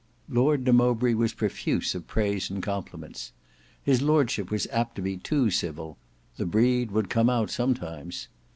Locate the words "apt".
4.71-4.95